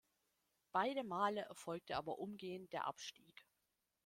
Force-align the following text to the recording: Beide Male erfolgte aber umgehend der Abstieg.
Beide 0.71 1.03
Male 1.03 1.41
erfolgte 1.41 1.95
aber 1.95 2.17
umgehend 2.17 2.73
der 2.73 2.87
Abstieg. 2.87 3.45